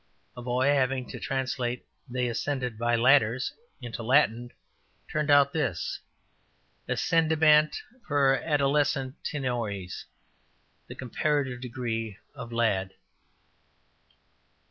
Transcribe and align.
A 0.35 0.41
boy 0.41 0.65
having 0.69 1.07
to 1.09 1.19
translate 1.19 1.85
``they 2.11 2.27
ascended 2.27 2.79
by 2.79 2.95
ladders'' 2.95 3.53
into 3.81 4.01
Latin, 4.01 4.49
turned 5.11 5.29
out 5.29 5.53
this, 5.53 5.99
``ascendebant 6.89 7.75
per 8.07 8.39
adolescentiores'' 8.41 10.05
(the 10.87 10.95
comparative 10.95 11.61
degree 11.61 12.17
of 12.33 12.51
lad, 12.51 12.93
_i. 12.93 12.95